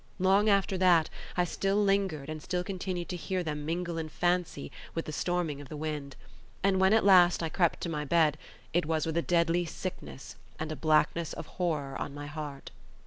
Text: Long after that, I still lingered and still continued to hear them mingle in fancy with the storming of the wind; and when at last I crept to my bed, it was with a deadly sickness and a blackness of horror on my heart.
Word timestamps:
Long 0.17 0.49
after 0.49 0.79
that, 0.79 1.11
I 1.37 1.43
still 1.43 1.75
lingered 1.75 2.27
and 2.27 2.41
still 2.41 2.63
continued 2.63 3.07
to 3.09 3.15
hear 3.15 3.43
them 3.43 3.67
mingle 3.67 3.99
in 3.99 4.09
fancy 4.09 4.71
with 4.95 5.05
the 5.05 5.11
storming 5.11 5.61
of 5.61 5.69
the 5.69 5.77
wind; 5.77 6.15
and 6.63 6.81
when 6.81 6.91
at 6.91 7.05
last 7.05 7.43
I 7.43 7.49
crept 7.49 7.81
to 7.81 7.87
my 7.89 8.03
bed, 8.03 8.39
it 8.73 8.87
was 8.87 9.05
with 9.05 9.15
a 9.17 9.21
deadly 9.21 9.63
sickness 9.63 10.37
and 10.57 10.71
a 10.71 10.75
blackness 10.75 11.33
of 11.33 11.45
horror 11.45 11.95
on 12.01 12.15
my 12.15 12.25
heart. 12.25 12.71